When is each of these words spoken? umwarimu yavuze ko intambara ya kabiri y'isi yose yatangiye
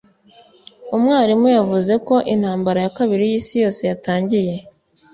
umwarimu 0.95 1.47
yavuze 1.57 1.93
ko 2.07 2.15
intambara 2.33 2.79
ya 2.85 2.91
kabiri 2.97 3.23
y'isi 3.31 3.55
yose 3.63 3.81
yatangiye 3.91 4.53